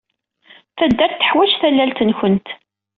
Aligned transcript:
Taddart 0.77 1.17
teḥwaj 1.19 1.51
tallalt-nwent. 1.61 2.47